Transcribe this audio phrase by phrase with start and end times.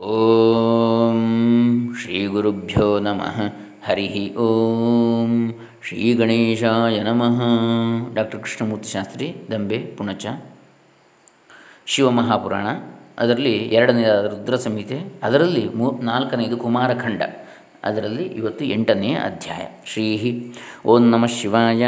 [0.00, 1.20] ಓಂ
[2.02, 3.40] ಶ್ರೀ ಗುರುಭ್ಯೋ ನಮಃ.
[3.86, 7.42] ಹರಿ ಓಂ ಶ್ರೀ ಗಣೇಶಾಯ ನಮಃ.
[8.14, 10.26] ಡಾಕ್ಟರ್ ಕೃಷ್ಣಮೂರ್ತಿ ಶಾಸ್ತ್ರಿ, ದಂಬೆ, ಪುಣಚ.
[11.86, 12.66] ಶಿವಮಹಾಪುರಾಣ.
[13.18, 15.00] ಅದರಲ್ಲಿ ಎರಡನೆಯದಾದ ರುದ್ರ ಸಂಹಿತೆ.
[15.22, 17.22] ಅದರಲ್ಲಿ ಮೂ ನಾಲ್ಕನೆಯದು ಕುಮಾರಖಂಡ.
[17.86, 19.66] ಅದರಲ್ಲಿ ಇವತ್ತು ಎಂಟನೆಯ ಅಧ್ಯಾಯ.
[19.86, 20.52] ಶ್ರೀ
[20.86, 21.84] ಓಂ ನಮಃ ಶಿವಾಯ.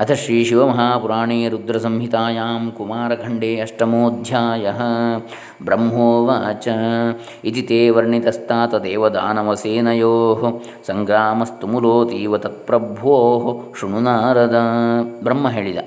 [0.00, 4.70] ಅಥ ಶ್ರೀ ಶಿವಮಹಾಪುರಾಣೇ ರುದ್ರಸಂಹಿತಾಯಾಂ ಕುಮಾರಖಂಡೇ ಅಷ್ಟಮೋಧ್ಯಾಯ.
[5.64, 6.68] ಬ್ರಹ್ಮೋವಾಚ.
[7.44, 14.56] ಇತಿ ತೇ ವರ್ಣಿತಸ್ತಾತ ದೇವದಾನವಸೇನಯೋ ಸಂಗ್ರಾಮಸ್ತು ಮುಲೋತೀವ ತತ್ಪ್ರಭೋ ಶೃಣು ನಾರದ.
[15.22, 15.78] ಬ್ರಹ್ಮ ಹೇಳಿದ.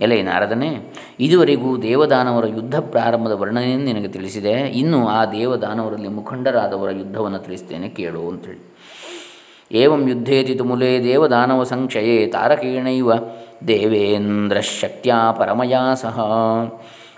[0.00, 4.52] ಎಲೆ ನಾರದನೇ, ಇದುವರೆಗೂ ದೇವದಾನವರ ಯುದ್ಧ ಪ್ರಾರಂಭದ ವರ್ಣನೆಯನ್ನು ನಿನಗೆ ತಿಳಿಸಿದೆ.
[4.52, 8.69] ಇನ್ನು ಆ ದೇವದಾನವರಲ್ಲಿ ಮುಖಂಡರಾದವರ ಯುದ್ಧವನ್ನು ತಿಳಿಸ್ತೇನೆ, ಕೇಳು ಅಂತೇಳಿ.
[9.72, 13.10] ಏವಂ ಯುದ್ಧೇತಿ ತುಮುಲೇ ದೇವದಾನವ ಸಂಕ್ಷಯೇ ತಾರಕೇಣೈವ
[13.68, 16.20] ದೇವೇಂದ್ರಶಕ್ತ್ಯಾ ಪರಮಯಾ ಸಹ.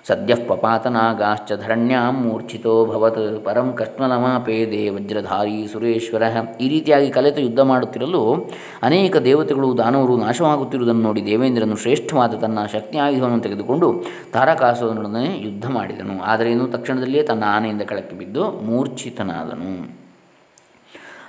[0.09, 6.23] ಸದ್ಯ ಪಪಾತನಾಗಾಶ್ಚ ಧರಣ್ಯಾಂ ಮೂರ್ಛಿತೋಭವತ್ ಪರಂ ಕಷ್ಮಲಮಾಪೇದೆ ವಜ್ರಧಾರಿ ಸುರೇಶ್ವರ.
[6.61, 8.51] ಈ ರೀತಿಯಾಗಿ ಕಲೆತು ಯುದ್ಧ ಮಾಡುತ್ತಿರಲು
[8.83, 16.23] ಅನೇಕ ದೇವತೆಗಳು ದಾನವರು ನಾಶವಾಗುತ್ತಿರುವುದನ್ನು ನೋಡಿ ದೇವೇಂದ್ರನು ಶ್ರೇಷ್ಠವಾದ ತನ್ನ ಶಕ್ತಿ ಆಯುಧವನ್ನು ತೆಗೆದುಕೊಂಡು ತಾರಕಾಸುರನೊಡನೆ ಯುದ್ಧ ಮಾಡಿದನು.
[16.23, 20.02] ಆದರೇನು ತಕ್ಷಣದಲ್ಲಿಯೇ ತನ್ನ ಆನೆಯಿಂದ ಕೆಳಕ್ಕೆ ಬಿದ್ದು ಮೂರ್ಛಿತನಾದನು.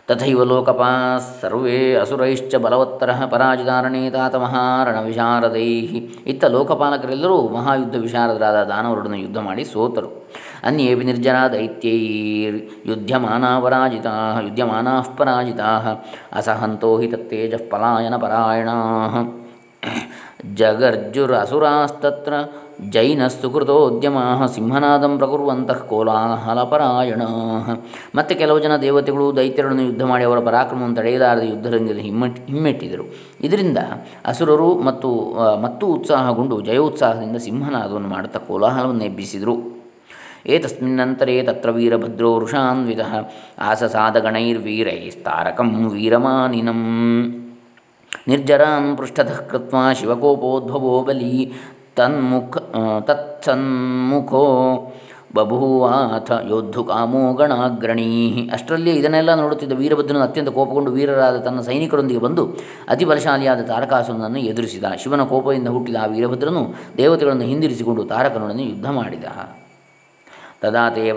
[0.10, 0.90] ತಥೈವ ಲೋಕಪಾ
[1.42, 5.68] ಸರ್ವೇ ಅಸುರೈಶ್ಚ ಬಲವತ್ತರ ಪರಾಜಿತಾರಣೇ ತಾತ ಮಹಾರಣವಿಶಾರದೈ
[6.32, 10.10] ಇತ್ತ ಲೋಕಪಾಲಕರೆಲ್ಲರೂ ಮಹಾಯುದ್ಧ ವಿಶಾರದರಾದ ದಾನವರೊಡನೆ ಯುದ್ಧ ಮಾಡಿ ಸೋತರು.
[10.64, 15.70] ಅನ್ಯೇಪಿ ನಿರ್ಜರ ದೈತ್ಯೈರ್ ಯುದ್ಧಮಾನಾ ಪರಾಜಿತಾ ಯುದ್ಧಮಾನಾ ಪರಾಜಿತಾ,
[16.34, 18.76] ಅಸಹಂತೋ ಹಿ ತತ್ತೇಜಃ ಪಲಾಯನ ಪರಾಯಣಾ।
[20.56, 22.34] ಜಗರ್ಜುರಸುರಾಸ್ತತ್ರ
[22.94, 24.18] ಜೈನಸ್ತು ಕೃತೋದ್ಯಮ
[24.56, 27.22] ಸಿಂಹನಾದಂ ಪ್ರಕುರ್ವಂತಃ ಕೋಲಾಹಲಪರಾಯಣ.
[28.16, 33.06] ಮತ್ತು ಕೆಲವು ಜನ ದೇವತೆಗಳು ದೈತ್ಯರನ್ನು ಯುದ್ಧ ಮಾಡಿ ಅವರ ಪರಾಕ್ರಮವನ್ನು ತಡೆಯಲಾರದ ಯುದ್ಧರಂಗದಲ್ಲಿ ಹಿಮ್ಮೆಟ್ ಹಿಮ್ಮೆಟ್ಟಿದರು.
[33.42, 33.78] ಇದರಿಂದ
[34.26, 39.84] ಅಸುರರು ಮತ್ತು ಮತ್ತು ಉತ್ಸಾಹಗೊಂಡು ಜಯೋತ್ಸಾಹದಿಂದ ಸಿಂಹನಾದವನ್ನು ಮಾಡುತ್ತಾ ಕೋಲಾಹಲವನ್ನು ಎಬ್ಬಿಸಿದರು.
[40.46, 43.00] ಏತಸ್ಮಿನ್ನಂತರೇ ತತ್ರ ವೀರಭದ್ರೋ ವೃಷಾನ್ವಿತ
[43.60, 46.82] ಆಸಸಾದಗಣೈರ್ವೀರೈಸ್ತಾರಕಂ ವೀರಮಾನಿನಂ.
[48.28, 51.52] ನಿರ್ಜರಾನ್ ಪೃಷ್ಠತಃ ಕೃತ್ವಾ ಶಿವಕೋಪೋದ್ಭವೋ ಬಲಿ.
[51.96, 52.58] ತನ್ಮುಖ
[53.02, 54.44] ತತ್ಸನ್ಮುಖೋ
[55.36, 62.44] ಬಭೂವಾಥ ಯೋದ್ಧು ಕಾಮೋ ಗಣಾಗ್ರಣೀ ಅಷ್ಟರಲ್ಲಿ ಇದನ್ನೆಲ್ಲ ನೋಡುತ್ತಿದ್ದ ವೀರಭದ್ರನು ಅತ್ಯಂತ ಕೋಪಗೊಂಡು ವೀರರಾದ ತನ್ನ ಸೈನಿಕರೊಂದಿಗೆ ಬಂದು
[62.90, 64.84] ಅತಿ ಬಲಶಾಲಿಯಾದ ತಾರಕಾಸುರನನ್ನು ಎದುರಿಸಿದ.
[65.04, 69.24] ಶಿವನ ಕೋಪದಿಂದ ಹುಟ್ಟಿದ ಆ ವೀರಭದ್ರನು ದೇವತೆಗಳನ್ನು ಹಿಂದಿರಿಸಿಕೊಂಡು ತಾರಕನೊಡನೆ ಯುದ್ಧ ಮಾಡಿದ.
[70.62, 71.12] ತದಾ ತೇ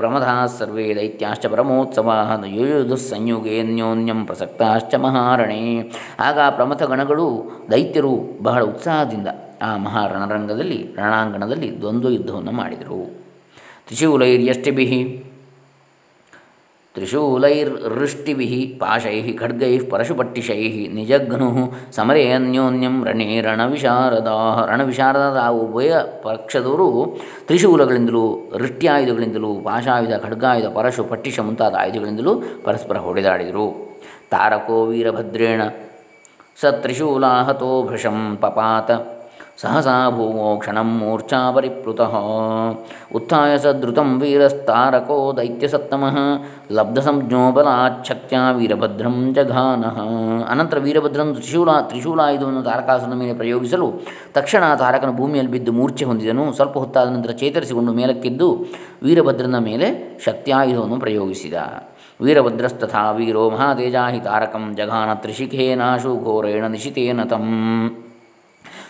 [0.59, 5.93] ಸರ್ವೇ ದೈತ್ಯಾಶ್ಚ ಪರಮೋತ್ಸವಾ ಯೋಧು ಸಂಯುಗೇನ್ಯೋನ್ಯಂ ಪ್ರಸಕ್ತಾಶ್ಚ ಮಹಾರಣೇ.
[6.21, 9.29] ಆಗ ಪ್ರಮಥ ಗಣಗಳು ದೈತ್ಯರು ಬಹಳ ಉತ್ಸಾಹದಿಂದ
[9.63, 13.27] ಆ ಮಹಾರಣರಂಗದಲ್ಲಿ ರಣಾಂಗಣದಲ್ಲಿ ದ್ವಂದ್ವ ಯುದ್ಧವನ್ನು ಮಾಡಿದರು.
[13.87, 15.23] ತ್ರಿಶೂಲೈರ್ಯಷ್ಟಿಭಿ
[16.95, 30.15] ತ್ರಿಶೂಲೈರ್ವೃಷ್ಟಿಭಿ ಪಾಶೈ ಖಡ್ಗೈ ಪರಶುಪಟ್ಟಿಶೈ ನಿಜಘ್ನು ಸಮರೇ ಅನ್ಯೋನ್ಯಂ ರಣೇ ರಣವಿಶಾರದಾ ರಣವಿಶಾರದ ಉಭಯ ಪಕ್ಷದವರು ತ್ರಿಶೂಲಗಳಿಂದಲೂ ವೃಷ್ಟಿಯಾಯುಧಗಳಿಂದಲೂ ಪಾಶಾಯುಧ,
[30.15, 33.97] ಖಡ್ಗಾಯುಧ ಪರಶು ಪಟ್ಟಿಶ ಮುಂತಾದ ಆಯುಧಗಳಿಂದಲೂ ಪರಸ್ಪರ ಹೊಡೆದಾಡಿದರು.
[34.31, 35.63] ತಾರಕೋ ವೀರಭದ್ರೇಣ
[36.61, 38.91] ಸ ತ್ರಿಶೂಲಾಹತೋ ಭೃಶಂ ಪಪಾತ.
[39.63, 42.01] ಸಹಸಾ ಭೂಮೋ ಕ್ಷಣಂ ಮೂರ್ಛಾ ಪರಿಪ್ಲುತ.
[43.15, 46.17] ಉತ್ಥಾಯ ಸದೃತಂ ವೀರಸ್ತಾರಕೋ ದೈತ್ಯಸತ್ತಮಃ.
[46.73, 49.97] ಲಬ್ಧಸಂಜ್ಞೋ ಬಲಾಚ್ಛಕ್ತ್ಯ ವೀರಭದ್ರಂ ಜಘಾನಃ.
[50.51, 53.93] ಅನಂತರ ವೀರಭದ್ರಂ ತ್ರಿಶೂಲ, ತ್ರಿಶೂಲಾಯುಧವನ್ನು ತಾರಕಾಸನ ಮೇಲೆ ಪ್ರಯೋಗಿಸಲು
[54.35, 56.53] ತಕ್ಷಣ ತಾರಕನು ಭೂಮಿಯಲ್ಲಿ ಬಿದ್ದು ಮೂರ್ಛೆ ಹೊಂದಿದನು.
[56.53, 58.65] ಸ್ವಲ್ಪ ಹೊತ್ತಾದ ನಂತರ ಚೇತರಿಸಿಕೊಂಡು ಮೇಲಕ್ಕೆದ್ದು
[59.03, 61.55] ವೀರಭದ್ರನ ಮೇಲೆ ಶಕ್ತಿಯಾಯುಧವನ್ನು ಪ್ರಯೋಗಿಸಿದ.
[62.21, 66.65] ವೀರಭದ್ರಸ್ತಥಾ ವೀರೋ ಮಹಾತೇಜಾ ಹಿ ತಾರಕಂ ಜಘಾನ ತ್ರಿಶಿಖೇನಾಶು ಘೋರೇಣ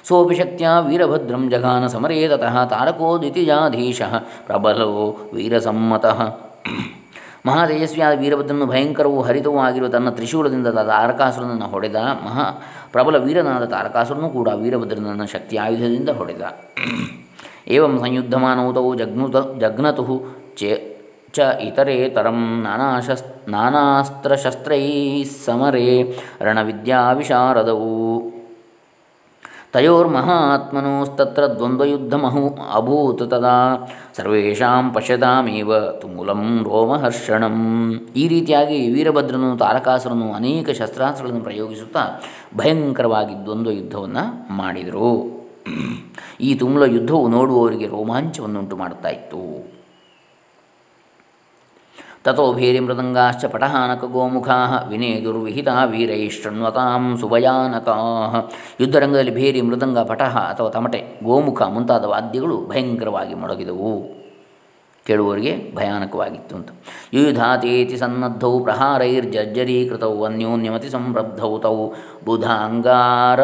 [0.09, 4.12] ಸೋಪಿ ಶಕ್ತಿಯ ವೀರಭದ್ರಂ ಜಗಾನ ಸಮರೇ ತತಃ ತಾರಕೋದಿತಿಜಾಧೀಶಃ
[4.47, 4.91] ಪ್ರಬಲೋ
[5.34, 6.21] ವೀರಸಮ್ಮತಃ.
[7.47, 11.97] ಮಹಾತೇಜಸ್ವಿಯಾದ ವೀರಭದ್ರನು ಭಯಂಕರವೂ ಹರಿತವೂ ಆಗಿರುವ ತನ್ನ ತ್ರಿಶೂಲದಿಂದ ತಾರಕಾಸುರನನ್ನು ಹೊಡೆದ.
[11.97, 12.47] ಮಹಾ
[12.93, 16.43] ಪ್ರಬಲ ವೀರನಾದ ತಾರಕಾಸುರನು ಕೂಡ ವೀರಭದ್ರನನ್ನು ಶಕ್ತಿ ಆಯುಧದಿಂದ ಹೊಡೆದ.
[17.69, 20.17] ಏವಂ ಸಂಯುದ್ಧಮಾನೌತೌ ಜಗ್ನುತ ಜಗ್ನತು
[20.59, 20.73] ಚೇ
[21.33, 24.84] ಚ ಇತರೇತರಂ ನಾನಾಶಸ್ ನಾನಾಸ್ತ್ರಶಸ್ತ್ರೈ
[25.47, 25.88] ಸಮರೇ
[26.43, 27.93] ರಣವಿದ್ಯಾವಿಶಾರದವು.
[29.76, 32.42] ತಯೋರ್ಮಹಾತ್ಮನೋಸ್ತತ್ರ ದ್ವಂದ್ವಯುದ್ಧಮಹು
[32.75, 33.56] ಅಭೂತ್ ತದಾ
[34.16, 35.70] ಸರ್ವೇಷಾಂ ಪಶ್ಯತಾಮೇವ
[36.00, 37.56] ತುಮೂಲಂ ರೋಮಹರ್ಷಣಂ
[38.16, 42.05] ಈ ರೀತಿಯಾಗಿ ವೀರಭದ್ರನು, ತಾರಕಾಸುರನು ಅನೇಕ ಶಸ್ತ್ರಾಸ್ತ್ರಗಳನ್ನು ಪ್ರಯೋಗಿಸುತ್ತಾ
[42.56, 44.25] ಭಯಂಕರವಾಗಿ ದ್ವಂದ್ವ ಯುದ್ಧವನ್ನು
[44.56, 45.11] ಮಾಡಿದರು.
[46.40, 49.43] ಈ ತುಮುಲ ಯುದ್ಧವು ನೋಡುವವರಿಗೆ ರೋಮಾಂಚವನ್ನುಂಟು ಮಾಡುತ್ತಾ ಇತ್ತು.
[52.26, 57.96] ತಥೋ ಭೇರಿ ಮೃದಂಗಾಶ್ಚ ಪಟಹಾನಕ ಗೋಮುಖಾ ವಿನೇದುರ್ವಿಹಿತ ವೀರೈ ಶೃಣ್ವತಾಂ ಸುಭಯಾನಕಾ
[58.81, 63.93] ಯುದ್ಧರಂಗದಲ್ಲಿ ಭೇರಿ ಮೃದಂಗ, ಪಟಹ ಅಥವಾ ತಮಟೆ, ಗೋಮುಖ ಮುಂತಾದ ವಾದ್ಯಗಳು ಭಯಂಕರವಾಗಿ ಮೊಳಗಿದವು
[65.06, 66.70] ಕೇಳುವವರಿಗೆ ಭಯಾನಕವಾಗಿತ್ತು ಅಂತ.
[67.12, 71.79] ಯುಯುಧಾತೇತಿ ಸನ್ನದ್ಧೌ, ಪ್ರಹಾರೈರ್ಜರ್ಜರೀಕೃತೌ, ಅನ್ಯೋನ್ಯಮತಿ ಸಂರಬ್ಧೌ ತೌ
[72.25, 73.40] ಬುಧಾಂಗಾರ,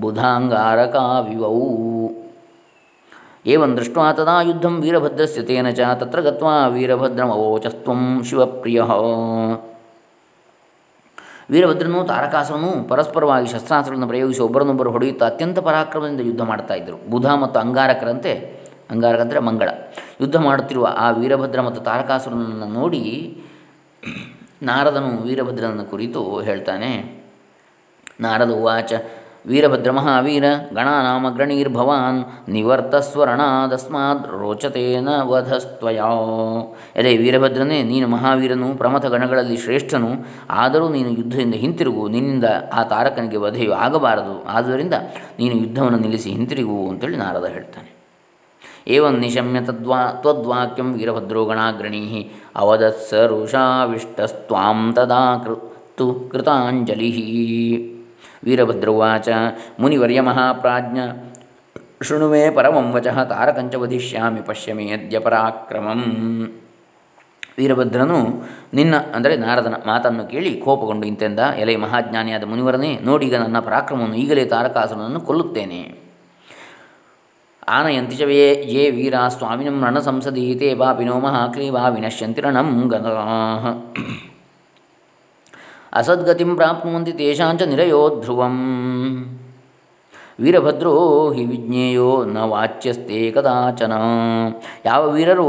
[0.00, 1.56] ಬುಧಾಂಗಾರಕಾವಿವೌ.
[3.44, 8.80] ಏವಂ ದೃಷ್ಟ್ವಾ ತದಾ ಯುದ್ಧಂ ವೀರಭದ್ರಸ್ಯ ತೇನ ಚ, ತತ್ರ ಗತ್ವಾ ವೀರಭದ್ರಮವೋಚಸ್ತ್ವಂ ಶಿವಪ್ರಿಯ.
[11.52, 16.98] ವೀರಭದ್ರನು ತಾರಕಾಸುರನು ಪರಸ್ಪರವಾಗಿ ಶಸ್ತ್ರಾಸ್ತ್ರಗಳನ್ನು ಪ್ರಯೋಗಿಸಿ ಒಬ್ಬರನ್ನೊಬ್ಬರು ಹೊಡೆಯುತ್ತಾ ಅತ್ಯಂತ ಪರಾಕ್ರಮದಿಂದ ಯುದ್ಧ ಮಾಡ್ತಾ ಇದ್ದರು.
[17.10, 18.34] ಬುಧ ಮತ್ತು ಅಂಗಾರಕರಂತೆ
[18.92, 19.68] ಅಂಗಾರಕ ಮಂಗಳ.
[20.20, 23.02] ಯುದ್ಧ ಮಾಡುತ್ತಿರುವ ಆ ವೀರಭದ್ರ ಮತ್ತು ತಾರಕಾಸುರನನ್ನು ನೋಡಿ
[24.70, 26.92] ನಾರದನು ವೀರಭದ್ರನನ್ನು ಕುರಿತು ಹೇಳ್ತಾನೆ,
[28.24, 28.92] ನಾರದ ಉವಾಚ
[29.46, 30.44] ವೀರಭದ್ರ ಮಹಾವೀರ
[30.74, 36.10] ಗಣಾನಾಮಗ್ರಣೀರ್ಭವಾನ್ ನಿವರ್ತಸ್ವರಣಾದಸ್ಮಾದ್ ರೋಚತೇನ ವಧಸ್ತ್ವಯಾ.
[36.96, 40.10] ಅದೇ ವೀರಭದ್ರನೇ, ನೀನು ಮಹಾವೀರನು, ಪ್ರಮಥ ಗಣಗಳಲ್ಲಿ ಶ್ರೇಷ್ಠನು,
[40.50, 44.94] ಆದರೂ ನೀನು ಯುದ್ಧದಿಂದ ಹಿಂತಿರುಗು, ನಿನ್ನಿಂದ ಆ ತಾರಕನಿಗೆ ವಧೆಯು ಆಗಬಾರದು, ಆದ್ದರಿಂದ
[45.38, 47.92] ನೀನು ಯುದ್ಧವನ್ನು ನಿಲ್ಲಿಸಿ ಹಿಂತಿರುಗು ಅಂತೇಳಿ ನಾರದ ಹೇಳ್ತಾನೆ.
[48.88, 57.12] ಏವನ್ ನಿಶಮ್ಯ ತದ್ವಾ, ತ್ವದ್ವಾಕ್ಯಂ ವೀರಭದ್ರೋ ಗಣಾಗ್ರಣೀ ಅವದತ್ ಸರುಷಾವಿಷ್ಟಸ್ತ್ವಾಂ ತದಾ ಕೃತು ಕೃತಾಂಜಲಿ.
[58.44, 59.28] ವೀರಭದ್ರವಾಚ.
[59.80, 60.98] ಮುನಿವರ್ಯ ಮಹಾಪ್ರಾಜ್ಞ.
[62.02, 66.00] ಶೃಣುವೆ ಪರಮಂ ವಚಃ ತಾರಕಂಚ ವಧಿಷ್ಯಾಮಿ, ಪಶ್ಯಮಿ ಅದ್ಯ ಪರಾಕ್ರಮಂ.
[67.58, 68.18] ವೀರಭದ್ರನು
[68.74, 75.20] ನಿನ್ನ, ಅಂದರೆ ನಾರದನ ಮಾತನ್ನು ಕೇಳಿ ಕೋಪಗೊಂಡು ಇಂತೆಂದ, ಎಲೆ ಮಹಾಜ್ಞಾನಿಯಾದ ಮುನಿವರನೇ, ನೋಡೀಗ ನನ್ನ ಪರಾಕ್ರಮವನ್ನು ಈಗಲೇ ತಾರಕಾಸುರನನ್ನು
[75.20, 75.82] ಕೊಲ್ಲುತ್ತೇನೆ.
[77.68, 78.22] ಆನಯಂತಿ ಚ
[78.74, 81.20] ಯೇ ವೀರ ಸ್ವಾಮಿನಂ ರಣ ಬಾ ತೇ ಪಾಪಿನೋ
[81.70, 83.66] ಬಾ ವಿನಶ್ಯಂತಿ ರಣಂ ಗದಾಃ.
[85.92, 88.56] ಅಸದ್ಗತಿಂ ಪ್ರಾಪ್ನುವಂತಿ ತೇಷಾಂಚ ನಿರಯೋ ಧ್ರುವಂ
[90.40, 93.92] ವೀರಭದ್ರೋ ಹಿ ವಿಜ್ಞೇಯೋ ನ ವಾಚ್ಯಸ್ತೆ ಕದಾಚನ.
[94.84, 95.48] ಯಾವ ವೀರರು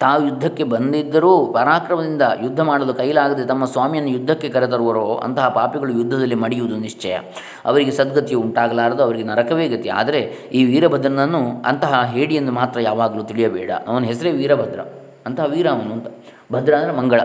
[0.00, 6.76] ತಾವು ಯುದ್ಧಕ್ಕೆ ಬಂದಿದ್ದರೂ ಪರಾಕ್ರಮದಿಂದ ಯುದ್ಧ ಮಾಡಲು ಕೈಲಾಗದೆ ತಮ್ಮ ಸ್ವಾಮಿಯನ್ನು ಯುದ್ಧಕ್ಕೆ ಕರೆತರುವರೋ ಅಂತಹ ಪಾಪಿಗಳು ಯುದ್ಧದಲ್ಲಿ ಮಡಿಯುವುದು
[6.76, 7.18] ನಿಶ್ಚಯ.
[7.64, 9.88] ಅವರಿಗೆ ಸದ್ಗತಿಯು ಉಂಟಾಗಲಾರದು, ಅವರಿಗೆ ನರಕವೇ ಗತಿ.
[9.88, 10.20] ಆದರೆ
[10.52, 13.70] ಈ ವೀರಭದ್ರನನ್ನು ಅಂತಹ ಹೇಡಿಯನ್ನು ಮಾತ್ರ ಯಾವಾಗಲೂ ತಿಳಿಯಬೇಡ.
[13.86, 14.80] ಅವನ ಹೆಸರೇ ವೀರಭದ್ರ.
[15.26, 16.06] ಅಂತಹ ವೀರ ಅವನು ಅಂತ.
[16.52, 17.20] ಭದ್ರ ಅಂದರೆ ಮಂಗಳ.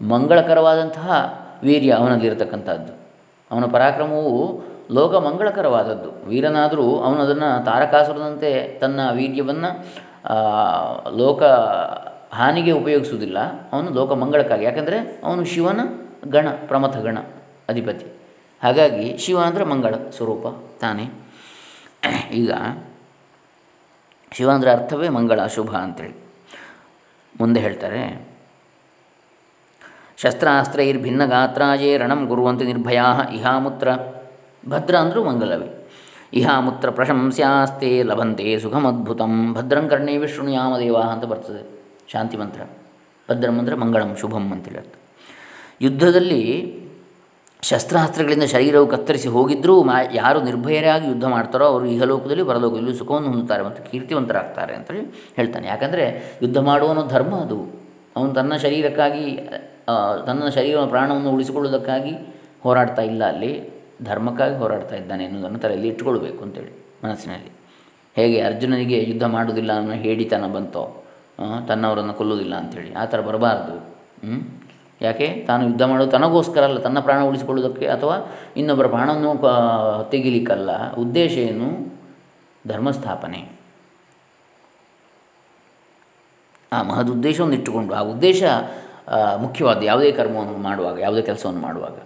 [0.00, 1.10] ಮಂಗಳಕರವಾದಂತಹ
[1.62, 2.92] ವೀರ್ಯ ಅವನಲ್ಲಿರತಕ್ಕಂಥದ್ದು.
[3.50, 4.62] ಅವನ ಪರಾಕ್ರಮವು
[4.94, 6.28] ಲೋಕ ಮಂಗಳಕರವಾದದ್ದು.
[6.28, 9.70] ವೀರನಾದರೂ ಅವನು ಅದನ್ನು ತಾರಕಾಸುರದಂತೆ ತನ್ನ ವೀರ್ಯವನ್ನು
[11.16, 11.42] ಲೋಕ
[12.34, 13.38] ಹಾನಿಗೆ ಉಪಯೋಗಿಸುವುದಿಲ್ಲ.
[13.72, 14.64] ಅವನು ಲೋಕ ಮಂಗಳಕ್ಕಾಗಿ.
[14.64, 15.80] ಯಾಕಂದರೆ ಅವನು ಶಿವನ
[16.30, 17.18] ಗಣ, ಪ್ರಮಥ ಗಣ
[17.68, 18.06] ಅಧಿಪತಿ.
[18.62, 20.46] ಹಾಗಾಗಿ ಶಿವ ಅಂದರೆ ಮಂಗಳ ಸ್ವರೂಪ
[20.80, 21.06] ತಾನೇ.
[22.32, 22.52] ಈಗ
[24.32, 26.16] ಶಿವ ಅಂದರೆ ಅರ್ಥವೇ ಮಂಗಳ, ಶುಭ ಅಂಥೇಳಿ
[27.40, 28.27] ಮುಂದೆ ಹೇಳ್ತಾರೆ
[30.22, 33.04] ಶಸ್ತ್ರಾಸ್ತ್ರೈರ್ಭಿನ್ನ ಗಾತ್ರಾಯೇ ರಣಂ ಗುರುವಂತೆ ನಿರ್ಭಯಾ
[33.34, 33.88] ಇಹಾಮುತ್ರ.
[34.68, 35.88] ಭದ್ರ ಅಂದರೂ ಮಂಗಲವೇ.
[36.32, 39.54] ಇಹಾಮುತ್ರ ಪ್ರಶಂಸ್ಯಾಸ್ತೆ ಲಭಂತೆ ಸುಖಮದ್ಭುತಂ.
[39.54, 41.62] ಭದ್ರಂ ಕರ್ಣೇ ವಿಷ್ಣುಯಾಮದೇವ ಅಂತ ಬರ್ತದೆ
[42.12, 42.60] ಶಾಂತಿ ಮಂತ್ರ.
[43.30, 44.92] ಭದ್ರಂ ಅಂದರೆ ಮಂಗಳಂ ಶುಭಂ ಅಂತೇಳಿ ಅರ್ಥ.
[45.80, 46.42] ಯುದ್ಧದಲ್ಲಿ
[47.62, 53.90] ಶಸ್ತ್ರಾಸ್ತ್ರಗಳಿಂದ ಶರೀರವು ಕತ್ತರಿಸಿ ಹೋಗಿದ್ದರೂ ಮಾ ಯಾರು ನಿರ್ಭಯರಾಗಿ ಯುದ್ಧ ಮಾಡ್ತಾರೋ ಅವರು ಇಹಲೋಕದಲ್ಲಿ ಪರಲೋಕದಲ್ಲಿ ಸುಖವನ್ನು ಹೊಂದುತ್ತಾರೆ ಮತ್ತು
[53.90, 55.00] ಕೀರ್ತಿವಂತರಾಗ್ತಾರೆ ಅಂತೇಳಿ
[55.36, 55.68] ಹೇಳ್ತಾನೆ.
[55.68, 57.58] ಯಾಕಂದರೆ ಯುದ್ಧ ಮಾಡುವನು ಧರ್ಮ ಅದು.
[58.16, 59.48] ಅವನು ತನ್ನ ಶರೀರಕ್ಕಾಗಿ
[60.26, 62.12] ತನ್ನ ಶರೀರ ಪ್ರಾಣವನ್ನು ಉಳಿಸಿಕೊಳ್ಳುವುದಕ್ಕಾಗಿ
[62.62, 63.52] ಹೋರಾಡ್ತಾ ಇಲ್ಲ ಅಲ್ಲಿ,
[64.02, 66.72] ಧರ್ಮಕ್ಕಾಗಿ ಹೋರಾಡ್ತಾ ಇದ್ದಾನೆ ಎನ್ನುವುದನ್ನು ತಲೆಯಲ್ಲಿ ಇಟ್ಟುಕೊಳ್ಬೇಕು ಅಂತೇಳಿ
[67.04, 67.50] ಮನಸ್ಸಿನಲ್ಲಿ.
[68.16, 71.04] ಹೇಗೆ ಅರ್ಜುನನಿಗೆ ಯುದ್ಧ ಮಾಡುವುದಿಲ್ಲ ಅನ್ನೋ ಹೇಳಿತನ ಬಂತೋ
[71.68, 73.74] ತನ್ನವರನ್ನು ಕೊಲ್ಲುವುದಿಲ್ಲ ಅಂಥೇಳಿ ಆ ಥರ ಬರಬಾರ್ದು.
[75.00, 75.44] ಯಾಕೆ?
[75.46, 78.16] ತಾನು ಯುದ್ಧ ಮಾಡೋದು ತನಗೋಸ್ಕರ ಅಲ್ಲ, ತನ್ನ ಪ್ರಾಣ ಉಳಿಸಿಕೊಳ್ಳುವುದಕ್ಕೆ ಅಥವಾ
[78.56, 80.94] ಇನ್ನೊಬ್ಬರ ಪ್ರಾಣವನ್ನು ತೆಗಿಲಿಕ್ಕಲ್ಲ.
[80.94, 81.68] ಉದ್ದೇಶ ಏನು?
[82.68, 83.40] ಧರ್ಮಸ್ಥಾಪನೆ.
[86.72, 88.42] ಆ ಮಹದ್ ಉದ್ದೇಶವನ್ನು ಇಟ್ಟುಕೊಂಡು, ಆ ಉದ್ದೇಶ
[89.36, 91.96] ಮುಖ್ಯವಾದ ಯಾವುದೇ ಕರ್ಮವನ್ನು ಮಾಡುವಾಗ, ಯಾವುದೇ ಕೆಲಸವನ್ನು ಮಾಡುವಾಗ.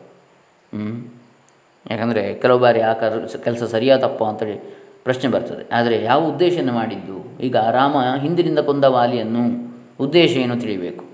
[1.91, 5.75] ಯಾಕಂದರೆ ಕೆಲವು ಬಾರಿ ಆ ಕರ್, ಕೆಲಸ ಸರಿಯಾ ತಪ್ಪ ಅಂತೇಳಿ ಪ್ರಶ್ನೆ ಬರ್ತದೆ.
[5.75, 7.41] ಆದರೆ ಯಾವ ಉದ್ದೇಶವನ್ನು ಮಾಡಿದ್ದು?
[7.41, 11.05] ಈಗ ರಾಮ ಹಿಂದಿನಿಂದ ಕೊಂದ ವಾಲಿಯನ್ನು ಉದ್ದೇಶ ಏನು ತಿಳಿಯಬೇಕು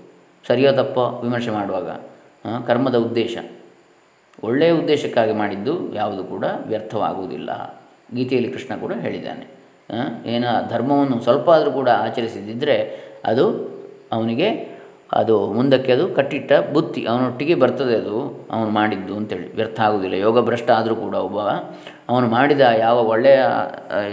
[0.47, 1.89] ಸರಿಯೋ ತಪ್ಪ ವಿಮರ್ಶೆ ಮಾಡುವಾಗ?
[2.67, 3.37] ಕರ್ಮದ ಉದ್ದೇಶ.
[4.43, 7.79] ಒಳ್ಳೆಯ ಉದ್ದೇಶಕ್ಕಾಗಿ ಮಾಡಿದ್ದು ಯಾವುದು ಕೂಡ ವ್ಯರ್ಥವಾಗುವುದಿಲ್ಲ.
[8.15, 9.45] ಗೀತೆಯಲ್ಲಿ ಕೃಷ್ಣ ಕೂಡ ಹೇಳಿದ್ದಾನೆ.
[10.25, 12.77] ಏನ ಧರ್ಮವನ್ನು ಸ್ವಲ್ಪ ಆದರೂ ಕೂಡ ಆಚರಿಸಿದ್ದರೆ
[13.25, 13.45] ಅದು
[14.11, 14.68] ಅವನಿಗೆ
[15.11, 19.55] ಅದು ಮುಂದಕ್ಕೆ ಅದು ಕಟ್ಟಿಟ್ಟ ಬುತ್ತಿ, ಅವನೊಟ್ಟಿಗೆ ಬರ್ತದೆ ಅದು, ಅವನು ಮಾಡಿದ್ದು ಅಂತೇಳಿ.
[19.55, 20.15] ವ್ಯರ್ಥ ಆಗುವುದಿಲ್ಲ.
[20.15, 21.39] ಯೋಗ ಭ್ರಷ್ಟ ಆದರೂ ಕೂಡ ಒಬ್ಬ
[22.09, 23.39] ಅವನು ಮಾಡಿದ ಯಾವ ಒಳ್ಳೆಯ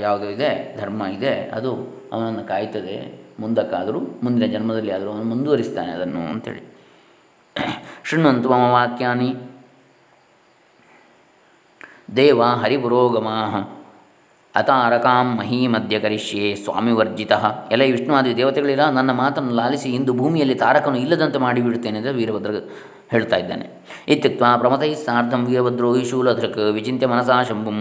[0.01, 1.71] ಯಾವುದು ಇದೆ, ಧರ್ಮ ಇದೆ, ಅದು
[2.13, 3.27] ಅವನನ್ನು ಕಾಯ್ತದೆ.
[3.41, 6.77] ಮುಂದಕ್ಕಾದರೂ, ಮುಂದಿನ ಜನ್ಮದಲ್ಲಿ ಆದರೂ ಅವನು ಮುಂದುವರಿಸ್ತಾನೆ ಅದನ್ನು ಅಂತೇಳಿ.
[8.05, 9.35] ಶೃಣ್ವಂತು ಮಮ ವಾಕ್ಯಾನಿ.
[12.17, 13.37] ದೇವ ಹರಿಪುರೋಗಮಾ
[14.57, 17.33] ಅತಾರಕಾಂ ಮಹೀಮಧ್ಯ ಕರಿಷ್ಯೆ ಸ್ವಾಮಿವರ್ಜಿತ.
[17.73, 22.53] ಎಲ್ಲ ವಿಷ್ಣುವಾದಿ ದೇವತೆಗಳಿಲ್ಲ, ನನ್ನ ಮಾತನ್ನು ಲಾಲಿಸಿ ಇಂದು ಭೂಮಿಯಲ್ಲಿ ತಾರಕನು ಇಲ್ಲದಂತೆ ಮಾಡಿಬಿಡುತ್ತೇನೆ ಎಂದು ವೀರಭದ್ರ
[23.13, 23.67] ಹೇಳ್ತಾ ಇದ್ದಾನೆ.
[24.13, 27.79] ಇತ್ಯುಕ್ತ ಪ್ರಮತೈ ಸಾರ್ಧಂ ವೀರಭದ್ರೋ ಶೂಲಧೃಕ್ ವಿಚಿಂತ್ಯ ಮನಸಾ ಶಂಭುಂ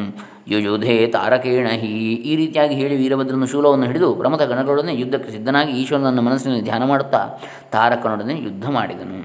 [0.48, 1.94] ಯುಯುಧೇ ತಾರಕೇಣ ಹಿ.
[2.32, 7.24] ಈ ರೀತಿಯಾಗಿ ಹೇಳಿ ವೀರಭದ್ರನು ಶೂಲವನ್ನು ಹಿಡಿದು ಪ್ರಮಥ ಗಣಗಳೊಡನೆ ಯುದ್ಧಕ್ಕೆ ಸಿದ್ಧನಾಗಿ ಈಶ್ವರನನ್ನು ಮನಸ್ಸಿನಲ್ಲಿ ಧ್ಯಾನ ಮಾಡುತ್ತಾ
[7.72, 9.20] ತಾರಕನೊಡನೆ ಯುದ್ಧ ಮಾಡಿದನು.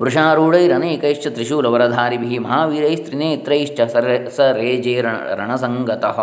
[0.00, 4.94] ವೃಷಾರೂಢೈರನೇಕೈಶ್ಚ ತ್ರಿಶೂಲವರಧಾರಿಭಿः ಮಹಾವೀರೈಸ್ತ್ರಿನೇತ್ರೈಶ್ಚ ಸರ ಸ ರೇಜೇ
[5.40, 6.18] ರಣಸಂಗತಃ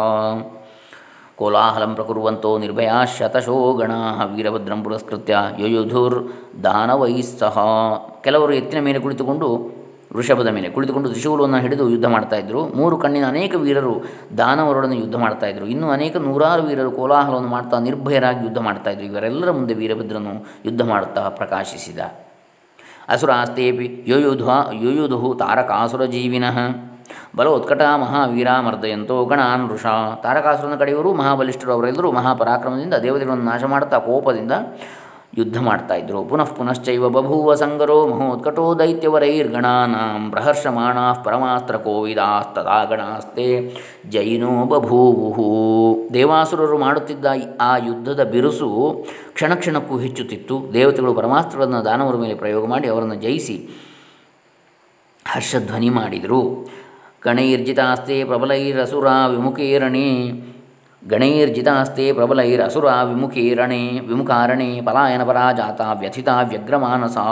[1.39, 3.99] ಕೋಲಾಹಲಂ ಪ್ರಕುರ್ವಂತೋ ನಿರ್ಭಯಾ ಶತಶೋ ಗಣಾ
[4.33, 6.17] ವೀರಭದ್ರಂ ಪುರಸ್ಕೃತ್ಯ ಯುಯುಧುರ್
[7.43, 7.57] ಸಹ
[8.21, 9.49] ಕೆಲವರು ಎತ್ತಿನ ಮೇಲೆ ಕುಳಿತುಕೊಂಡು,
[10.15, 13.95] ವೃಷಭದ ಮೇಲೆ ಕುಳಿತುಕೊಂಡು ತ್ರಿಶೂಲವನ್ನು ಹಿಡಿದು ಯುದ್ಧ ಮಾಡ್ತಾಯಿದ್ರು ಮೂರು ಕಣ್ಣಿನ ಅನೇಕ ವೀರರು
[14.37, 20.33] ದಾನವರೊಡನೆ ಯುದ್ಧ ಮಾಡ್ತಾಯಿದ್ರು ಇನ್ನೂ ಅನೇಕ ನೂರಾರು ವೀರರು ಕೋಲಾಹಲವನ್ನು ಮಾಡ್ತಾ ನಿರ್ಭಯರಾಗಿ ಯುದ್ಧ ಮಾಡ್ತಾಯಿದ್ರು ಇವರೆಲ್ಲರ ಮುಂದೆ ವೀರಭದ್ರನು
[20.65, 21.99] ಯುದ್ಧ ಮಾಡುತ್ತಾ ಪ್ರಕಾಶಿಸಿದ.
[23.09, 26.57] ಅಸುರಾಸ್ತೇಪಿ ಯುಯುಧು ಯೋಯುಧು ತಾರಕಾಸುರಜೀವಿನಃ.
[27.35, 29.85] ಬಲೋತ್ಕಟ ಮಹಾವೀರ ಮರ್ದಯಂತೋ ಗಣಾನ್ ವೃಷ
[30.23, 34.51] ತಾರಕಾಸುರನ ಕಡೆಯವರು, ಮಹಾಬಲಿಷ್ಠರು, ಅವರೆಲ್ಲರೂ ಮಹಾಪರಾಕ್ರಮದಿಂದ ದೇವತೆಗಳನ್ನು ನಾಶ ಮಾಡುತ್ತಾ ಕೋಪದಿಂದ
[35.33, 43.45] ಯುದ್ಧ ಮಾಡ್ತಾಯಿದ್ರು ಪುನಃ ಪುನಶ್ಚೈವ ಬಭೂವ ಸಂಗರೋ ಮಹೋತ್ಕಟೋ ದೈತ್ಯವರೈರ್ಗಣಾನಾಂ ಪ್ರಹರ್ಷಮಾಣ ಪರಮಾಸ್ತ್ರ ಕೋವಿದಾಸ್ತದಾ ಗಣಾಸ್ತೆ
[44.09, 45.47] ಜೈನೋ ಬಭೂವು
[46.13, 47.25] ದೇವಾಸುರರು ಮಾಡುತ್ತಿದ್ದ
[47.61, 48.69] ಆ ಯುದ್ಧದ ಬಿರುಸು
[49.33, 50.73] ಕ್ಷಣ ಕ್ಷಣಕ್ಕೂ ಹೆಚ್ಚುತ್ತಿತ್ತು.
[50.73, 53.57] ದೇವತೆಗಳು ಪರಮಾಸ್ತ್ರಗಳನ್ನು ದಾನವರ ಮೇಲೆ ಪ್ರಯೋಗ ಮಾಡಿ ಅವರನ್ನು ಜಯಿಸಿ
[55.27, 56.41] ಹರ್ಷಧ್ವನಿ ಮಾಡಿದರು.
[57.25, 60.07] ಗಣೈರ್ಜಿತಾಸ್ತೆ ಪ್ರಬಲೈರಸುರ ವಿಮುಖೇರಣೆ
[61.03, 67.25] ಗಣೈರ್ಜಿತಾಸ್ತೆ ಪ್ರಬಲೈರಸುರ ವಿಮುಖೀರಣೆ ವಿಮುಖಾರಣೆ ಪಲಾಯನ ಪರಾಜಾತ ವ್ಯಥಿತ ವ್ಯಗ್ರಮಾನಸಾ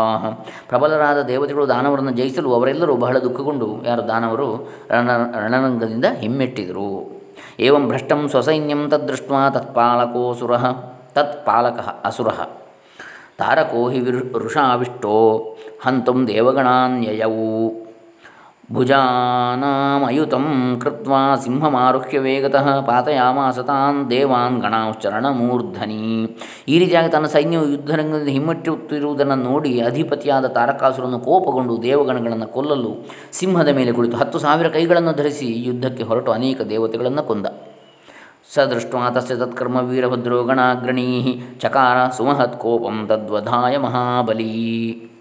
[0.70, 4.70] ಪ್ರಬಲರಾದ ದೇವತೆಗಳು ದಾನವರನ್ನು ಜಯಿಸಲು ಅವರೆಲ್ಲರೂ ಬಹಳ ದುಃಖಗೊಂಡು, ಯಾರು ದಾನವರು?
[4.90, 7.22] ರಣ ರಣರಂಗದಿಂದ ಹಿಮ್ಮೆಟ್ಟಿದರು.
[7.60, 10.58] ಏವಂ ಭ್ರಷ್ಟಂ ಸ್ವಸೈನ್ಯಂ ತದ್ದೃಷ್ಟ ತತ್ಪಾಲಕೋಸುರ
[11.14, 12.28] ತತ್ಪಾಲಕ ಅಸುರ।
[13.38, 15.40] ತಾರಕೋ ಹಿ ವಿರು, ವೃಷಾವಿಷ್ಟೋ,
[15.86, 17.85] ಹಂತುಂ ದೇವಗಣಾನ್ಯಯವು
[18.74, 26.38] ಭುಜಾನಾಮಯುತಂ ಕೃತ್ವಾ ಸಿಂಹಮಾರುಹ್ಯ ವೇಗತಃ ಪಾತಯಾಮಾಸ ಸತಾನ್ ದೇವಾನ್ ಗಣಾಶ್ಚರಣಮೂರ್ಧನಿ.
[26.68, 34.18] ಈ ರೀತಿಯಾಗಿ ತನ್ನ ಸೈನ್ಯವು ಯುದ್ಧರಂಗದಿಂದ ಹಿಮ್ಮೆಟ್ಟುತ್ತಿರುವುದನ್ನು ನೋಡಿ ಅಧಿಪತಿಯಾದ ತಾರಕಾಸುರನ್ನು ಕೋಪಗೊಂಡು ದೇವಗಣಗಳನ್ನು ಕೊಲ್ಲಲು ಸಿಂಹದ ಮೇಲೆ ಕುಳಿತು
[34.18, 37.46] ಹತ್ತು ಸಾವಿರ ಕೈಗಳನ್ನು ಧರಿಸಿ ಯುದ್ಧಕ್ಕೆ ಹೊರಟು ಅನೇಕ ದೇವತೆಗಳನ್ನು ಕೊಂದ.
[38.54, 45.15] ಸ ದೃಷ್ಟ್ವ ತಸ್ಯ ತತ್ಕರ್ಮ ವೀರಭದ್ರೋ ಗಣಾಗ್ರಣೀ ಚಕಾರ ಸುಮಹತ್ ಕೋಪಂ ತದ್ವಧಾಯ ಮಹಾಬಲಿ.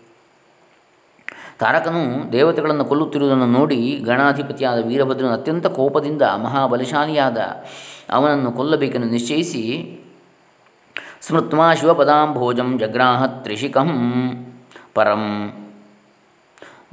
[1.60, 2.02] ತಾರಕನು
[2.36, 7.38] ದೇವತೆಗಳನ್ನು ಕೊಲ್ಲುತ್ತಿರುವುದನ್ನು ನೋಡಿ ಗಣಾಧಿಪತಿಯಾದ ವೀರಭದ್ರನು ಅತ್ಯಂತ ಕೋಪದಿಂದ ಮಹಾಬಲಿಶಾಲಿಯಾದ
[8.16, 9.62] ಅವನನ್ನು ಕೊಲ್ಲಬೇಕೆಂದು ನಿಶ್ಚಯಿಸಿ
[11.26, 13.90] ಸ್ಮೃತ್ವಾ ಶಿವಪದಾಂಭೋಜಂ ಜಗ್ರಾಹ ತ್ರಿಷಿಕಂ
[14.96, 15.22] ಪರಂ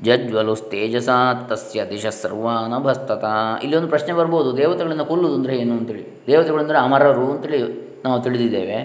[0.07, 1.09] ಜಜ್ವಲುಸ್ತೇಜಸ
[1.49, 3.25] ತಸ್ಯ ದಿಶ ಸರ್ವಾನಭಸ್ತತ.
[3.63, 6.03] ಇಲ್ಲಿ ಒಂದು ಪ್ರಶ್ನೆ ಬರ್ಬೋದು, ದೇವತೆಗಳನ್ನು ಕೊಲ್ಲುವುದು ಅಂದರೆ ಏನು ಅಂತೇಳಿ.
[6.29, 7.59] ದೇವತೆಗಳೆಂದರೆ ಅಮರರು ಅಂತೇಳಿ
[8.05, 8.77] ನಾವು ತಿಳಿದಿದ್ದೇವೆ.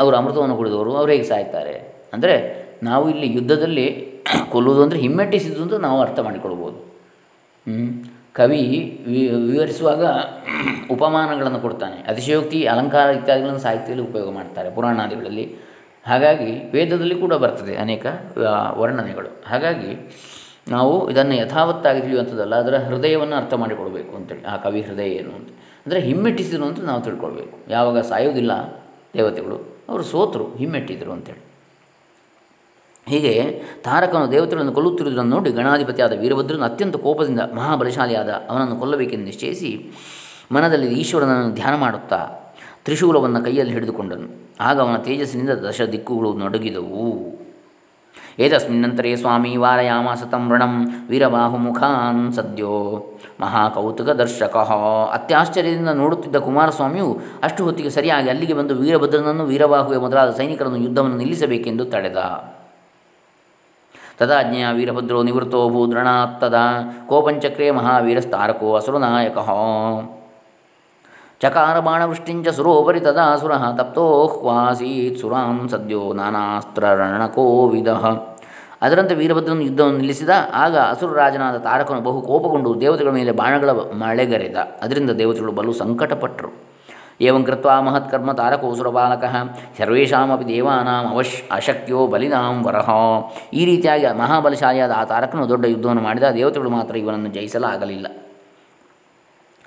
[0.00, 1.74] ಅವರು ಅಮೃತವನ್ನು ಕುಡಿದವರು, ಅವರು ಹೇಗೆ ಸಾಯ್ತಾರೆ?
[2.14, 2.34] ಅಂದರೆ
[2.88, 3.86] ನಾವು ಇಲ್ಲಿ ಯುದ್ಧದಲ್ಲಿ
[4.52, 6.78] ಕೊಲ್ಲುವುದು ಅಂದರೆ ಹಿಮ್ಮೆಟ್ಟಿಸಿದ್ದು ಅಂತ ನಾವು ಅರ್ಥ ಮಾಡಿಕೊಳ್ಬೋದು.
[8.38, 8.60] ಕವಿ
[9.48, 10.04] ವಿವರಿಸುವಾಗ
[10.94, 11.98] ಉಪಮಾನಗಳನ್ನು ಕೊಡ್ತಾನೆ.
[12.10, 15.44] ಅತಿಶಯೋಕ್ತಿ, ಅಲಂಕಾರ ಇತ್ಯಾದಿಗಳನ್ನು ಸಾಹಿತ್ಯದಲ್ಲಿ ಉಪಯೋಗ ಮಾಡ್ತಾರೆ ಪುರಾಣಾದಿಗಳಲ್ಲಿ.
[16.10, 18.06] ಹಾಗಾಗಿ ವೇದದಲ್ಲಿ ಕೂಡ ಬರ್ತದೆ ಅನೇಕ
[18.80, 19.30] ವರ್ಣನೆಗಳು.
[19.50, 19.90] ಹಾಗಾಗಿ
[20.74, 24.44] ನಾವು ಇದನ್ನು ಯಥಾವತ್ತಾಗಿ ತಿಳಿಯುವಂಥದ್ದಲ್ಲ, ಅದರ ಹೃದಯವನ್ನು ಅರ್ಥ ಮಾಡಿಕೊಳ್ಬೇಕು ಅಂತೇಳಿ.
[24.52, 25.48] ಆ ಕವಿ ಹೃದಯ ಏನು ಅಂತ.
[25.84, 27.56] ಅಂದರೆ ಹಿಮ್ಮೆಟ್ಟಿಸಿದರು ಅಂತ ನಾವು ತಿಳ್ಕೊಳ್ಬೇಕು.
[27.76, 28.52] ಯಾವಾಗ ಸಾಯೋದಿಲ್ಲ
[29.16, 29.56] ದೇವತೆಗಳು,
[29.90, 31.42] ಅವರು ಸೋತರು, ಹಿಮ್ಮೆಟ್ಟಿದ್ರು ಅಂತೇಳಿ.
[33.06, 39.70] ಹೀಗೆ ತಾರಕನು ದೇವತೆಗಳನ್ನು ಕೊಲ್ಲುತ್ತಿರುವುದನ್ನು ನೋಡಿ ಗಣಾಧಿಪತಿಯಾದ ವೀರಭದ್ರನು ಅತ್ಯಂತ ಕೋಪದಿಂದ ಮಹಾಬಲಶಾಲಿಯಾದ ಅವನನ್ನು ಕೊಲ್ಲಬೇಕೆಂದು ನಿಶ್ಚಯಿಸಿ
[40.52, 42.20] ಮನದಲ್ಲಿ ಈಶ್ವರನನ್ನು ಧ್ಯಾನ ಮಾಡುತ್ತಾ
[42.84, 44.28] ತ್ರಿಶೂಲವನ್ನು ಕೈಯಲ್ಲಿ ಹಿಡಿದುಕೊಂಡನು.
[44.60, 47.06] ಆಗ ಅವನ ತೇಜಸ್ಸಿನಿಂದ ದಶ ದಿಕ್ಕುಗಳು ನಡುಗಿದವು
[48.38, 50.44] ಏತಸ್ಮಿನ್ನಂತರೇ ಸ್ವಾಮಿ ವಾರಯಾಮಾಸ ತಂ
[51.10, 52.76] ವೀರಬಾಹು ಮುಖಾನ್ ಸದ್ಯೋ
[53.40, 54.56] ಮಹಾಕೌತುಕ ದರ್ಶಕ.
[55.12, 62.18] ಅತ್ಯಾಶ್ಚರ್ಯದಿಂದ ನೋಡುತ್ತಿದ್ದ ಕುಮಾರಸ್ವಾಮಿಯು ಅಷ್ಟು ಹೊತ್ತಿಗೆ ಸರಿಯಾಗಿ ಅಲ್ಲಿಗೆ ಬಂದು ವೀರಭದ್ರನನ್ನು ವೀರಬಾಹುವೆ ಮೊದಲಾದ ಸೈನಿಕರನ್ನು ಯುದ್ಧವನ್ನು ನಿಲ್ಲಿಸಬೇಕೆಂದು ತಡೆದ.
[64.18, 66.54] ತದಾಜ್ಞೆಯ ವೀರಭದ್ರೋ ನಿವೃತ್ತೋ ಭೂದ್ರಣಾತ್ತದ
[67.08, 69.38] ಕೋಪಂಚಕ್ರೇ ಮಹಾವೀರಸ್ತಾರಕೋ ಅಸುರನಾಯಕ.
[71.40, 77.88] ಚಕಾರ ಬಾಣವೃಷ್ಟಿಂಚ ಸುರೋಪರಿ ತದಾ ಸುರ ತಪ್ತೋಹ್ವಾಸೀತ್ ಸುರಾಂ ಸದ್ಯೋ ನಾನಾಸ್ತ್ರರಣಕೋವಿದ
[78.82, 84.56] ಅದರಂತೆ ವೀರಭದ್ರನು ಯುದ್ಧವನ್ನು ನಿಲ್ಲಿಸಿದ, ಆಗ ಅಸುರರಾಜನಾದ ತಾರಕನು ಬಹು ಕೋಪಗೊಂಡು ದೇವತೆಗಳ ಮೇಲೆ ಬಾಣಗಳ ಮಳೆಗರೆದ.
[84.82, 86.71] ಅದರಿಂದ ದೇವತೆಗಳು ಬಲು ಸಂಕಟಪಟ್ಟರು.
[87.20, 89.24] ಏವಂ ಕೃತ್ವ ಮಹತ್ಕರ್ಮ ತಾರಕೋಸುರಬಾಲಕ
[89.78, 92.90] ಸರ್ವೇಷಾಮಪಿ ದೇವಾನಾಂ ಅವಶ್ ಅಶಕ್ಯೋ ಬಲಿನಾಂ ವರಹ
[93.52, 96.22] ಈ ರೀತಿಯಾಗಿ ಮಹಾಬಲಶಾಲಿಯಾದ ಆ ತಾರಕನು ದೊಡ್ಡ ಯುದ್ಧವನ್ನು ಮಾಡಿದ.
[96.22, 98.06] ದೇವತೆಗಳು ಮಾತ್ರ ಇವನನ್ನು ಜಯಿಸಲಾಗಲಿಲ್ಲ.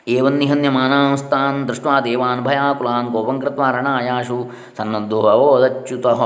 [0.08, 3.42] ಏವನ್ನಿಹನ್ಯಮಾನಾಸ್ತಾನ್ ದೃಷ್ಟ ದೇವಾನ್ ಭಯಾಕುಲಾನ್ ಕೋಪಂ
[3.78, 6.22] ರಣಾಯಾಶು ಸನ್ನದ್ಧೋ ಅವೋದಚ್ಯುತಃ।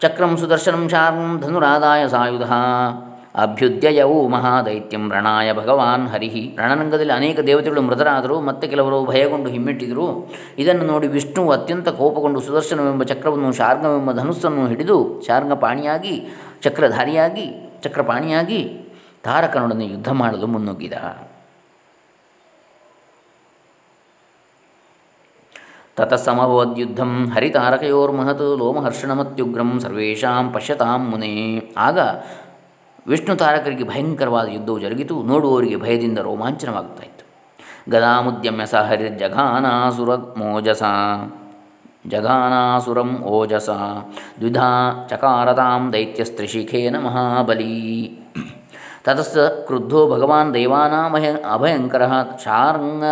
[0.00, 2.42] ಚಕ್ರಂ ಸುದರ್ಶನಂ ಶಾರ್ಂ ಧನುರಾದಾಯ ಸಾಯುಧ।
[3.34, 10.30] ಅಭ್ಯುದ್ಯಯವು ಮಹಾದೈತ್ಯಂ ರಣಾಯ ಭಗವಾನ್ ಹರಿಹಿ ರಣರಂಗದಲ್ಲಿ ಅನೇಕ ದೇವತೆಗಳು ಮೃತರಾದರು, ಮತ್ತೆ ಕೆಲವರು ಭಯಗೊಂಡು ಹಿಮ್ಮೆಟ್ಟಿದರು.
[10.58, 16.28] ಇದನ್ನು ನೋಡಿ ವಿಷ್ಣು ಅತ್ಯಂತ ಕೋಪಗೊಂಡು ಸುದರ್ಶನವೆಂಬ ಚಕ್ರವನ್ನು, ಶಾರ್ಗವೆಂಬ ಧನುಸ್ಸನ್ನು ಹಿಡಿದು ಶಾರ್ಗಪಾಣಿಯಾಗಿ,
[16.62, 17.48] ಚಕ್ರಧಾರಿಯಾಗಿ,
[17.82, 18.62] ಚಕ್ರಪಾಣಿಯಾಗಿ
[19.24, 20.92] ತಾರಕನೊಡನೆ ಯುದ್ಧ ಮಾಡಲು ಮುನ್ನುಗ್ಗಿದ.
[25.96, 31.34] ತತಸ್ಸಮಭವದ್ಯುದ್ಧಂ ಹರಿತಾರಕಯೋರ್ಮಹತ್, ಲೋಮಹರ್ಷಣಮತ್ಯುಗ್ರಂ ಸರ್ವೇಷಾಂ ಪಶ್ಯತಾಂ ಮುನೇ.
[31.76, 31.98] ಆಗ
[33.06, 35.22] ವಿಷ್ಣು ತಾರಕರಿಗೆ ಭಯಂಕರವಾದ ಯುದ್ಧವು ಜರುಗಿತು.
[35.22, 37.24] ನೋಡುವವರಿಗೆ ಭಯದಿಂದ ರೋಮಾಂಚನವಾಗುತ್ತಾ ಇತ್ತು
[37.90, 40.82] ಗದಾಮುದ್ಯಮ್ಯ ಸ ಹರಿರ್ಜಘಾನಾಸುರ ಮೋಜಸ
[42.08, 43.70] ಜಘಾನಾಸುರಂ ಓಜಸ.
[44.38, 48.18] ದ್ವಿಧಾ ಚಕಾರತಾಂ ದೈತ್ಯಸ್ತ್ರಿಶಿಖೇನ ಮಹಾಬಲಿ.
[49.04, 52.06] ತತಸ್ಸ ಕ್ರುದ್ಧೋ ಭಗವಾನ್ ದೇವಾನಾಮಹ ಅಭಯಂಕರ
[52.44, 53.04] ಶಾರ್ಂಗ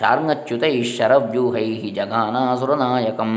[0.00, 3.32] ಶಾರ್ಂಗಚ್ಯುತೈ ಶರವ್ಯೂಹೈ ಜಘಾನಾಸುರನಾಯಕಂ.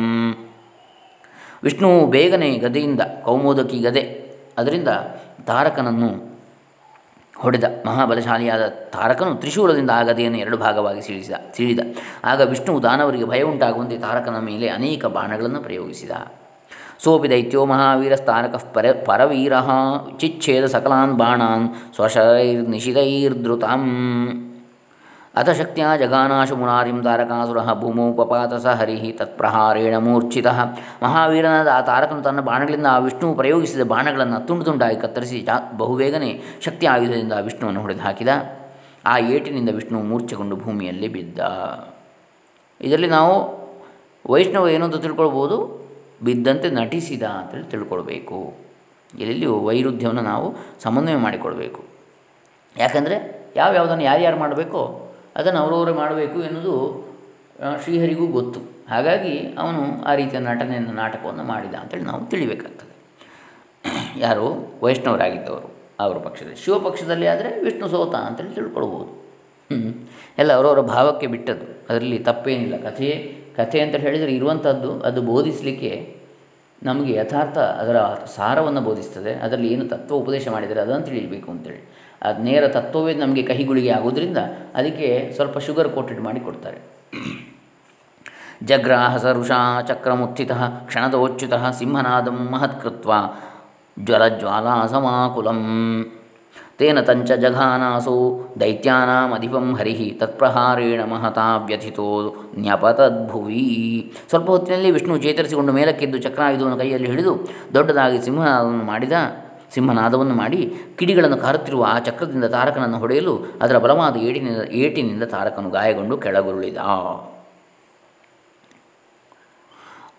[1.63, 4.20] ವಿಷ್ಣು ಬೇಗನೆ ಗದೆಯಿಂದ, ಕೌಮೋದಕಿ ಗದೆ
[4.57, 4.87] ಅದರಿಂದ
[5.47, 6.31] ತಾರಕನನ್ನು
[7.39, 11.79] ಹೊಡೆದ ಮಹಾಬಲಶಾಲಿಯಾದ ತಾರಕನು ತ್ರಿಶೂಲದಿಂದ ಆ ಎರಡು ಭಾಗವಾಗಿ ಸೀಳಿಸಿದ, ಸೀಳಿದ.
[12.23, 16.11] ಆಗ ವಿಷ್ಣು ದಾನವರಿಗೆ ಭಯ ಉಂಟಾಗುವಂತೆ ತಾರಕನ ಮೇಲೆ ಅನೇಕ ಬಾಣಗಳನ್ನು ಪ್ರಯೋಗಿಸಿದ.
[17.03, 19.53] ಸೋಪಿ ದೈತ್ಯೋ ಮಹಾವೀರಸ್ತಾರಕ ಪರ, ಪರವೀರ
[20.19, 23.83] ಚಿಚ್ಛೇದ ಸಕಲಾನ್ ಬಾಣಾನ್ ಸ್ವಶರೈರ್ನಿಶಿತೈರ್ಧೃತಾಂ
[25.35, 30.47] ಅಥ ಶಕ್ತಿಯ ಜಗಾನಾಶು ಮುನಾರಿಂ ತಾರಕಾಸುರ ಭೂಮೌ ಪಪಾತ ಸ ಹರಿ ತತ್ಪ್ರಹಾರೇಣ ಮೂರ್ಛಿತ
[31.03, 36.85] ಮಹಾವೀರನಾದ ಆ ತಾರಕನು ತನ್ನ ಬಾಣಗಳಿಂದ ಆ ವಿಷ್ಣು ಪ್ರಯೋಗಿಸಿದ ಬಾಣಗಳನ್ನು ತುಂಡು ತುಂಡಾಗಿ ಕತ್ತರಿಸಿ ಜಾ ಬಹುಬೇಗನೆ ಶಕ್ತಿ
[36.85, 38.27] ಆಯುಧದಿಂದ ಆ ವಿಷ್ಣುವನ್ನು ಹೊಡೆದು ಹಾಕಿದ.
[39.05, 41.39] ಆ ಏಟಿನಿಂದ ವಿಷ್ಣು ಮೂರ್ಛೆಗೊಂಡು ಭೂಮಿಯಲ್ಲಿ ಬಿದ್ದ.
[42.81, 43.61] ಇದರಲ್ಲಿ ನಾವು
[44.29, 45.87] ವೈಷ್ಣವ ಏನಂತ ತಿಳ್ಕೊಳ್ಬೋದು?
[46.23, 48.53] ಬಿದ್ದಂತೆ ನಟಿಸಿದ ಅಂತೇಳಿ ತಿಳ್ಕೊಳ್ಬೇಕು.
[49.19, 51.83] ಇಲ್ಲಿ ವೈರುಧ್ಯವನ್ನು ನಾವು ಸಮನ್ವಯ ಮಾಡಿಕೊಳ್ಬೇಕು.
[52.77, 55.00] ಯಾಕಂದರೆ ಯಾವ್ಯಾವುದನ್ನು ಯಾರ್ಯಾರು ಮಾಡಬೇಕೋ
[55.35, 56.75] ಅದನ್ನು ಅವರವರೇ ಮಾಡಬೇಕು ಎನ್ನುವುದು
[57.83, 58.59] ಶ್ರೀಹರಿಗೂ ಗೊತ್ತು.
[58.89, 62.91] ಹಾಗಾಗಿ ಅವನು ಆ ರೀತಿಯ ನಟನೆಯನ್ನು, ನಾಟಕವನ್ನು ಮಾಡಿದ ಅಂತೇಳಿ ನಾವು ತಿಳಿಬೇಕಾಗ್ತದೆ.
[64.19, 64.45] ಯಾರು?
[64.83, 66.57] ವೈಷ್ಣವರಾಗಿದ್ದವರು ಅವರ ಪಕ್ಷದಲ್ಲಿ.
[66.57, 69.21] ಶಿವಪಕ್ಷದಲ್ಲಿ ಆದರೆ ವಿಷ್ಣು ಸೋತ ಅಂತೇಳಿ ತಿಳ್ಕೊಳ್ಬೋದು.
[70.37, 71.65] ಎಲ್ಲ ಅವರವರ ಭಾವಕ್ಕೆ ಬಿಟ್ಟದ್ದು.
[71.89, 72.77] ಅದರಲ್ಲಿ ತಪ್ಪೇನಿಲ್ಲ.
[72.77, 76.21] ಕಥೆಯೇ ಕಥೆ ಅಂತ ಹೇಳಿದರೆ ಇರುವಂಥದ್ದು ಅದು ಬೋಧಿಸಲಿಕ್ಕೆ
[76.83, 77.97] ನಮಗೆ ಯಥಾರ್ಥ ಅದರ
[78.35, 79.33] ಸಾರವನ್ನು ಬೋಧಿಸ್ತದೆ.
[79.33, 81.81] ಅದರಲ್ಲಿ ಏನು ತತ್ವ ಉಪದೇಶ ಮಾಡಿದರೆ ಅದನ್ನು ತಿಳಿಯಬೇಕು ಅಂತೇಳಿ.
[82.21, 84.37] ಅದು ನೇರ ತತ್ವವೇ ನಮಗೆ ಕಹಿಗುಳಿಗೆ ಆಗೋದ್ರಿಂದ
[84.75, 86.79] ಅದಕ್ಕೆ ಸ್ವಲ್ಪ ಶುಗರ್ ಕೋಟೆಡ್ ಮಾಡಿ ಕೊಡ್ತಾರೆ.
[88.63, 90.51] ಜಗ್ರಾಹ ಸರುಷಾ ಚಕ್ರಮುತ್ಥಿತ
[90.87, 93.11] ಕ್ಷಣದೋಚ್ಯುತ ಸಿಂಹನಾದಂ ಮಹತ್ಕೃತ್ವ
[93.99, 95.61] ಜ್ವಲಜ್ವಾಲಾ ಸಮಾಕುಲಂ
[96.77, 98.13] ತೇನ ತಂಚ ಜಘಾನಾಸೋ
[98.59, 102.07] ದೈತ್ಯಾನಾಮಧಿಪಂ ಹರಿ ತತ್ಪ್ರಹಾರೇಣ ಮಹತಾ ವ್ಯಥಿತೋ
[102.57, 103.65] ನ್ಯಪತದ್ಭುವಿ.
[104.29, 107.33] ಸ್ವಲ್ಪ ಹೊತ್ತಿನಲ್ಲಿ ವಿಷ್ಣು ಚೇತರಿಸಿಕೊಂಡು ಮೇಲಕ್ಕೆದ್ದು ಚಕ್ರಾಯುಧವನ್ನು ಕೈಯಲ್ಲಿ ಹಿಡಿದು
[107.73, 109.11] ದೊಡ್ಡದಾಗಿ ಸಿಂಹನಾದವನ್ನು ಮಾಡಿದ
[109.73, 110.61] ಸಿಂಹನಾದವನ್ನು ಮಾಡಿ
[110.99, 116.77] ಕಿಡಿಗಳನ್ನು ಕಾರುತ್ತಿರುವ ಆ ಚಕ್ರದಿಂದ ತಾರಕನನ್ನು ಹೊಡೆಯಲು ಅದರ ಬಲವಾದ ಏಟಿನಿಂದ ಏಟಿನಿಂದ ತಾರಕನು ಗಾಯಗೊಂಡು ಕೆಳಗುರುಳಿದ.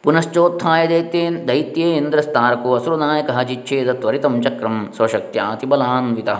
[0.04, 6.30] ಪುನಶ್ಚೋತ್ಥಾಯ ದೈತ್ಯೇ ದೈತ್ಯೇಂದ್ರಸ್ತಾರಕೋ ಅಸುರನಾಯಕ ಚಿಚ್ಛೇದ ತ್ವರಿತಂ ಚಕ್ರಂ ಸ್ವಶಕ್ತ್ಯಾತಿಬಲಾನ್ವಿತ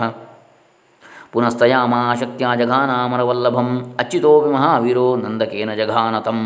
[1.35, 3.69] ಪುನಸ್ತಯಾಮಾ ಶಕ್ತಿಯ ಜಘಾನಾಮರವಲ್ಲಭಂ
[4.01, 6.41] ಅಚ್ಯುತೋಪಿ ಮಹಾವೀರೋ ನಂದಕೇನ ಜಘಾನತಂ.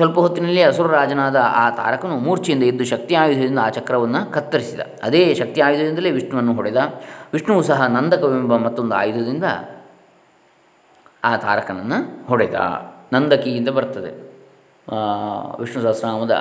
[0.00, 4.80] ಸ್ವಲ್ಪ ಹೊತ್ತಿನಲ್ಲಿ ಅಸುರರಾಜನಾದ ಆ ತಾರಕನು ಮೂರ್ಛೆಯಿಂದ ಎದ್ದು ಶಕ್ತಿ ಆಯುಧದಿಂದ ಆ ಚಕ್ರವನ್ನು ಕತ್ತರಿಸಿದ.
[5.02, 6.76] ಅದೇ ಶಕ್ತಿ ಆಯುಧದಿಂದಲೇ ವಿಷ್ಣುವನ್ನು ಹೊಡೆದ.
[7.32, 9.44] ವಿಷ್ಣುವು ಸಹ ನಂದಕವೆಂಬ ಮತ್ತೊಂದು ಆಯುಧದಿಂದ
[11.24, 12.54] ಆ ತಾರಕನನ್ನು ಹೊಡೆದ.
[13.12, 14.10] ನಂದಕಿಯಿಂದ ಬರ್ತದೆ.
[15.60, 16.34] ವಿಷ್ಣು ಸಹಸ್ರನಾಮದ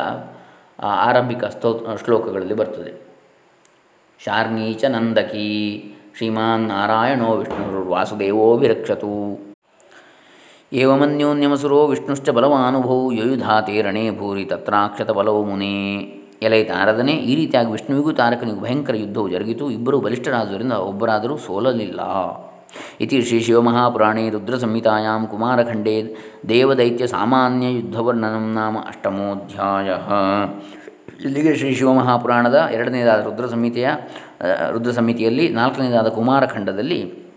[0.83, 2.93] ಆರಂಭಿಕ ಸ್ತೋ, ಶ್ಲೋಕಗಳಲ್ಲಿ ಬರ್ತದೆ.
[4.19, 5.47] ಶಾರ್ಣೀಚ ನಂದಕಿ
[6.17, 9.48] ಶ್ರೀಮಾನ್ ನಾರಾಯಣೋ ವಿಷ್ಣು ವಾಸುದೇವೋಭಿರಕ್ಷತು
[10.73, 15.77] ಏವಮನ್ಯೋನ್ಯಮಸುರೋ ವಿಷ್ಣುಶ್ಚ ಬಲವಾನುಭೌ ಯಯುಧಾತೆ ರಣೇ ಭೂರಿ ತತ್ರಾಕ್ಷತ ಬಲವು ಮುನೇ.
[16.41, 19.71] ಎಲೈ ತಾರದನೆ ಈ ರೀತಿಯಾಗಿ ವಿಷ್ಣುವಿಗೂ ತಾರಕನಿಗೂ ಭಯಂಕರ ಯುದ್ಧವು ಜರುಗಿತು.
[19.71, 22.01] ಇಬ್ಬರೂ ಬಲಿಷ್ಠರಾದುದರಿಂದ ಒಬ್ಬರಾದರೂ ಸೋಲಲಿಲ್ಲ.
[23.01, 25.95] ಇತಿ ಶ್ರೀ ಶಿವಮಹಾಪುರಾಣೇ ರುದ್ರಸಂಹಿತಾಯಾಂ ಕುಮಾರಖಂಡೇ
[26.49, 29.89] ದೇವದೈತ್ಯ ಸಾಮಾನ್ಯ ಯುದ್ಧವರ್ಣನಂ ನಾಮ ಅಷ್ಟಮೋಧ್ಯಾಯ.
[31.25, 33.87] ಇಲ್ಲಿಗೆ ಶ್ರೀ ಶಿವಮಹಾಪುರಾಣದ ಎರಡನೇದಾದ ರುದ್ರ ಸಂಹಿತೆಯ
[34.71, 37.28] ರುದ್ರ ಸಂಹಿತೆಯಲ್ಲಿ ನಾಲ್ಕನೇದಾದ ಕುಮಾರಖಂಡದಲ್ಲಿ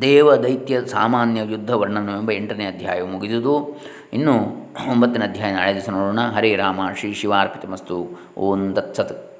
[0.00, 3.80] ದೇವ ದೈತ್ಯ ಸಾಮಾನ್ಯ ಯುದ್ಧ ವರ್ಣನ ಎಂಬ ಎಂಟನೇ ಅಧ್ಯಾಯ ಮುಗಿದುದು.
[4.12, 4.32] ಇನ್ನು
[4.90, 6.20] ಒಂಬತ್ತನೇ ಅಧ್ಯಾಯ ನಾಳೆ ದಿವಸ ನೋಡೋಣ.
[6.20, 8.26] ಹರೇ ರಾಮ, ಶ್ರೀ ಶಿವಾರ್ಪಿತಮಸ್ತು.
[8.36, 9.33] ಓಂ ತತ್ಸತ್.